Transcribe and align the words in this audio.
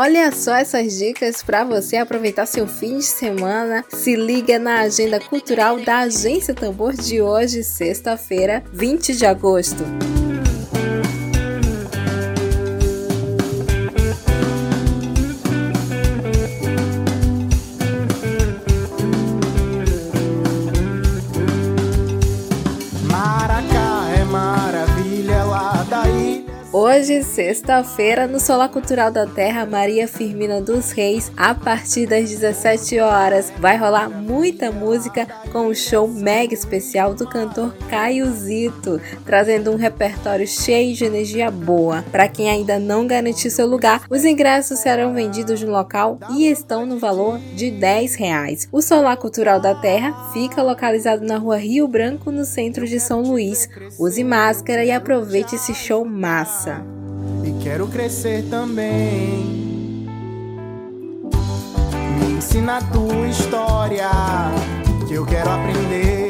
Olha 0.00 0.30
só 0.30 0.54
essas 0.54 0.96
dicas 0.96 1.42
para 1.42 1.64
você 1.64 1.96
aproveitar 1.96 2.46
seu 2.46 2.68
fim 2.68 2.98
de 2.98 3.04
semana. 3.04 3.84
Se 3.88 4.14
liga 4.14 4.56
na 4.56 4.82
agenda 4.82 5.18
cultural 5.18 5.80
da 5.80 5.98
Agência 6.02 6.54
Tambor 6.54 6.94
de 6.94 7.20
hoje, 7.20 7.64
sexta-feira, 7.64 8.62
20 8.72 9.16
de 9.16 9.26
agosto. 9.26 9.82
Hoje, 26.70 27.22
sexta-feira, 27.22 28.26
no 28.26 28.38
Solar 28.38 28.68
Cultural 28.68 29.10
da 29.10 29.26
Terra, 29.26 29.64
Maria 29.64 30.06
Firmina 30.06 30.60
dos 30.60 30.90
Reis, 30.90 31.32
a 31.34 31.54
partir 31.54 32.06
das 32.06 32.28
17 32.28 32.98
horas, 32.98 33.50
vai 33.58 33.78
rolar 33.78 34.10
muita 34.10 34.70
música 34.70 35.26
com 35.50 35.68
o 35.68 35.74
show 35.74 36.06
mega 36.06 36.52
especial 36.52 37.14
do 37.14 37.26
cantor 37.26 37.74
Caio 37.88 38.30
Zito, 38.30 39.00
trazendo 39.24 39.72
um 39.72 39.76
repertório 39.76 40.46
cheio 40.46 40.94
de 40.94 41.06
energia 41.06 41.50
boa. 41.50 42.04
Para 42.12 42.28
quem 42.28 42.50
ainda 42.50 42.78
não 42.78 43.06
garantiu 43.06 43.50
seu 43.50 43.66
lugar, 43.66 44.02
os 44.10 44.26
ingressos 44.26 44.80
serão 44.80 45.14
vendidos 45.14 45.62
no 45.62 45.72
local 45.72 46.18
e 46.32 46.48
estão 46.48 46.84
no 46.84 46.98
valor 46.98 47.38
de 47.56 47.70
10 47.70 48.14
reais. 48.16 48.68
O 48.70 48.82
Solar 48.82 49.16
Cultural 49.16 49.58
da 49.58 49.74
Terra 49.74 50.32
fica 50.34 50.62
localizado 50.62 51.24
na 51.24 51.38
rua 51.38 51.56
Rio 51.56 51.88
Branco, 51.88 52.30
no 52.30 52.44
centro 52.44 52.86
de 52.86 53.00
São 53.00 53.22
Luís. 53.22 53.66
Use 53.98 54.22
máscara 54.22 54.84
e 54.84 54.90
aproveite 54.90 55.54
esse 55.54 55.72
show 55.72 56.04
massa 56.04 56.57
e 57.44 57.62
quero 57.62 57.86
crescer 57.86 58.44
também. 58.50 60.06
Me 62.18 62.32
ensina 62.36 62.78
a 62.78 62.82
tua 62.82 63.28
história, 63.28 64.10
que 65.06 65.14
eu 65.14 65.24
quero 65.24 65.50
aprender. 65.50 66.27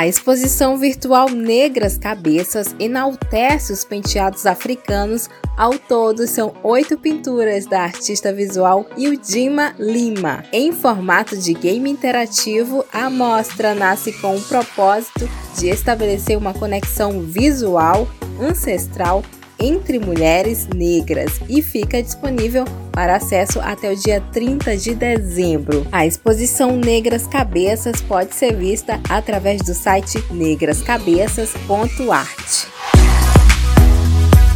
A 0.00 0.06
exposição 0.06 0.78
virtual 0.78 1.28
Negras 1.28 1.98
Cabeças 1.98 2.74
enaltece 2.80 3.70
os 3.70 3.84
penteados 3.84 4.46
africanos. 4.46 5.28
Ao 5.58 5.78
todo, 5.78 6.26
são 6.26 6.54
oito 6.62 6.96
pinturas 6.96 7.66
da 7.66 7.82
artista 7.82 8.32
visual 8.32 8.86
Ildima 8.96 9.74
Lima. 9.78 10.42
Em 10.54 10.72
formato 10.72 11.36
de 11.36 11.52
game 11.52 11.90
interativo, 11.90 12.82
a 12.90 13.10
mostra 13.10 13.74
nasce 13.74 14.10
com 14.10 14.34
o 14.34 14.40
propósito 14.40 15.28
de 15.58 15.68
estabelecer 15.68 16.38
uma 16.38 16.54
conexão 16.54 17.20
visual, 17.20 18.08
ancestral 18.40 19.22
entre 19.60 19.98
mulheres 19.98 20.66
negras 20.74 21.38
e 21.48 21.60
fica 21.60 22.02
disponível 22.02 22.64
para 22.92 23.16
acesso 23.16 23.60
até 23.60 23.92
o 23.92 23.96
dia 23.96 24.22
30 24.32 24.76
de 24.76 24.94
dezembro. 24.94 25.86
A 25.92 26.06
exposição 26.06 26.76
Negras 26.76 27.26
Cabeças 27.26 28.00
pode 28.00 28.34
ser 28.34 28.56
vista 28.56 28.98
através 29.08 29.60
do 29.62 29.74
site 29.74 30.24
negrascabeças.art. 30.30 32.69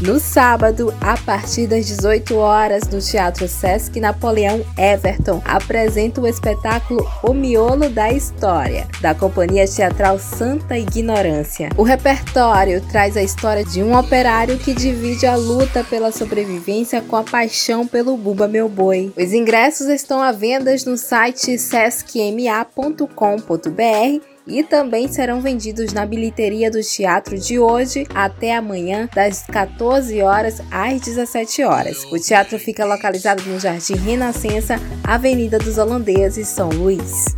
No 0.01 0.19
sábado, 0.19 0.93
a 1.01 1.17
partir 1.17 1.69
das 1.69 1.87
18 1.87 2.37
horas, 2.37 2.83
no 2.89 3.01
Teatro 3.01 3.47
Sesc 3.47 4.01
Napoleão 4.01 4.67
Everton, 4.77 5.41
apresenta 5.45 6.21
o 6.21 6.27
espetáculo 6.27 7.09
O 7.23 7.33
Miolo 7.33 7.89
da 7.89 8.13
História, 8.13 8.89
da 9.01 9.15
Companhia 9.15 9.67
Teatral 9.67 10.19
Santa 10.19 10.77
Ignorância. 10.77 11.69
O 11.77 11.85
repertório 11.85 12.81
traz 12.91 13.17
a 13.17 13.23
história 13.23 13.65
de 13.65 13.85
um 13.85 13.97
operário 13.97 14.59
que 14.59 14.75
divide 14.75 15.27
a 15.27 15.37
luta 15.37 15.85
pela 15.85 16.11
sobrevivência 16.11 17.01
com 17.01 17.15
a 17.15 17.23
paixão 17.23 17.87
pelo 17.87 18.17
Buba 18.17 18.49
Meu 18.49 18.69
Boi. 18.69 19.13
Os 19.17 19.33
ingressos 19.33 19.87
estão 19.87 20.21
à 20.21 20.33
venda 20.33 20.75
no 20.87 20.99
site 20.99 21.57
sescma.com.br 21.57 24.34
e 24.47 24.63
também 24.63 25.09
serão 25.09 25.41
vendidos 25.41 25.93
na 25.93 26.05
bilheteria 26.05 26.71
do 26.71 26.83
teatro 26.83 27.39
de 27.39 27.59
hoje 27.59 28.07
até 28.15 28.57
amanhã, 28.57 29.09
das 29.15 29.43
14 29.43 30.21
horas 30.23 30.61
às 30.71 31.01
17 31.01 31.65
horas. 31.65 32.05
O 32.13 32.19
teatro 32.19 32.59
fica 32.59 32.85
localizado 32.85 33.43
no 33.45 33.59
Jardim 33.59 33.97
Renascença, 33.97 34.79
Avenida 35.03 35.59
dos 35.59 35.79
Holandeses, 35.79 36.49
São 36.49 36.69
Luís. 36.69 37.35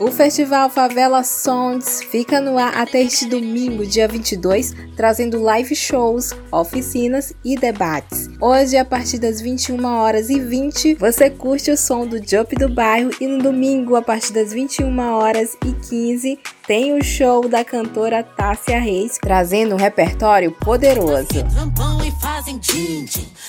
O 0.01 0.13
Festival 0.13 0.71
Favela 0.71 1.25
Sounds 1.25 2.01
fica 2.03 2.41
no 2.41 2.57
ar 2.57 2.77
até 2.77 3.03
este 3.03 3.27
domingo, 3.27 3.85
dia 3.85 4.07
22, 4.07 4.73
trazendo 4.97 5.43
live 5.43 5.75
shows, 5.75 6.33
oficinas 6.53 7.33
e 7.45 7.57
debates. 7.57 8.31
Hoje, 8.41 8.77
a 8.77 8.85
partir 8.85 9.19
das 9.19 9.41
21 9.41 9.85
horas 9.85 10.31
e 10.31 10.39
20, 10.39 10.95
você 10.95 11.29
curte 11.29 11.73
o 11.73 11.77
som 11.77 12.07
do 12.07 12.17
Jump 12.17 12.55
do 12.55 12.69
Bairro 12.69 13.11
e 13.21 13.27
no 13.27 13.43
domingo, 13.43 13.97
a 13.97 14.03
partir 14.03 14.33
das 14.33 14.53
21 14.53 14.99
horas 15.01 15.57
e 15.65 15.73
15, 15.73 16.39
tem 16.65 16.97
o 16.97 17.03
show 17.03 17.49
da 17.49 17.65
cantora 17.65 18.23
Tássia 18.23 18.79
Reis, 18.79 19.19
trazendo 19.21 19.75
um 19.75 19.79
repertório 19.79 20.53
poderoso. 20.53 21.27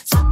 Só 0.04 0.30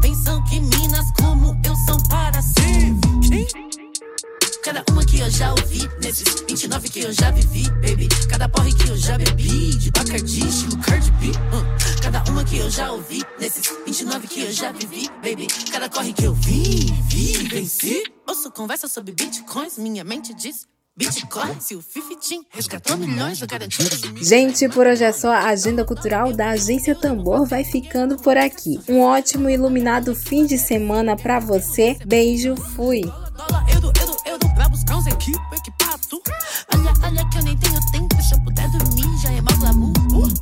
eu 5.28 5.32
já 5.32 5.52
ouvi, 5.52 5.90
nesses 6.02 6.42
29 6.48 6.90
que 6.90 7.00
eu 7.02 7.12
já 7.12 7.32
vivi, 7.32 7.70
baby. 7.72 8.08
Cada 8.30 8.48
porre 8.48 8.74
que 8.74 8.90
eu 8.90 8.96
já 8.96 9.18
bebi, 9.18 9.76
de 9.76 9.92
Bacardi, 9.92 10.48
estilo 10.48 10.82
Cardi 10.82 11.12
B. 11.12 11.28
Uh. 11.28 12.02
Cada 12.02 12.24
uma 12.32 12.46
que 12.46 12.58
eu 12.58 12.70
já 12.70 12.94
ouvi, 12.94 13.22
nesses 13.38 13.70
29 13.86 14.26
que 14.26 14.44
eu 14.44 14.52
já 14.54 14.72
vivi, 14.72 15.10
baby. 15.22 15.48
Cada 15.70 15.90
corre 15.90 16.14
que 16.14 16.24
eu 16.24 16.34
vi, 16.34 16.94
vi, 17.10 17.34
venci. 17.50 18.04
Ouço 18.26 18.50
conversa 18.52 18.88
sobre 18.88 19.12
bitcoins, 19.12 19.78
minha 19.78 20.04
mente 20.06 20.34
diz. 20.34 20.66
Bitcoin, 20.96 21.60
se 21.60 21.76
o 21.76 21.82
Fifitim 21.82 22.44
resgatou 22.50 22.98
milhões, 22.98 23.40
eu 23.40 23.48
garanti. 23.48 23.84
Gente, 24.20 24.68
por 24.70 24.88
hoje 24.88 25.04
é 25.04 25.12
só. 25.12 25.32
A 25.32 25.50
agenda 25.50 25.86
cultural 25.86 26.34
da 26.34 26.52
Agência 26.52 26.96
Tambor 26.96 27.46
vai 27.46 27.64
ficando 27.64 28.18
por 28.18 28.36
aqui. 28.36 28.80
Um 28.90 29.02
ótimo 29.02 29.48
iluminado 29.48 30.16
fim 30.16 30.46
de 30.46 30.58
semana 30.58 31.16
pra 31.16 31.40
você. 31.40 31.98
Beijo, 32.04 32.56
fui. 32.56 33.02
Olha, 36.74 36.94
olha 37.04 37.30
que 37.30 37.38
eu 37.38 37.44
nem 37.44 37.58
tenho 37.58 37.80
tempo. 37.92 38.22
Se 38.22 38.34
eu 38.34 38.42
puder 38.42 38.70
dormir, 38.70 39.18
já. 39.22 39.30
Uh. 39.30 40.34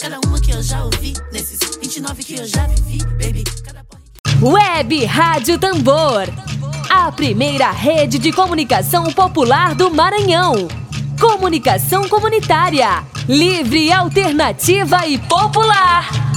Cada 0.00 0.18
uma 0.26 0.40
que 0.40 0.50
eu 0.50 0.62
já 0.62 0.84
ouvi, 0.84 1.14
nesses 1.32 1.58
29 1.80 2.24
que 2.24 2.34
eu 2.34 2.46
já 2.46 2.66
vivi, 2.66 2.98
baby. 3.04 3.44
Cada... 3.64 3.84
Web 4.42 5.04
Rádio 5.04 5.58
Tambor. 5.58 6.26
A 6.88 7.12
primeira 7.12 7.70
rede 7.70 8.18
de 8.18 8.32
comunicação 8.32 9.04
popular 9.12 9.74
do 9.74 9.90
Maranhão. 9.90 10.66
Comunicação 11.20 12.08
comunitária. 12.08 13.04
Livre, 13.28 13.92
alternativa 13.92 15.06
e 15.06 15.18
popular. 15.18 16.29